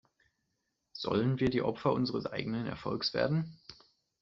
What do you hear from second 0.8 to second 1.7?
Sollen wir die